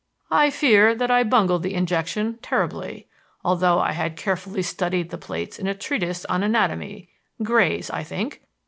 "I 0.31 0.49
fear 0.49 0.95
that 0.95 1.11
I 1.11 1.21
bungled 1.21 1.61
the 1.61 1.75
injection 1.75 2.39
terribly, 2.41 3.07
although 3.45 3.77
I 3.77 3.91
had 3.91 4.17
carefully 4.17 4.63
studied 4.63 5.11
the 5.11 5.17
plates 5.19 5.59
in 5.59 5.67
a 5.67 5.75
treatise 5.75 6.25
on 6.25 6.41
anatomy 6.41 7.09
Gray's, 7.43 7.91
I 7.91 8.01
think. 8.01 8.41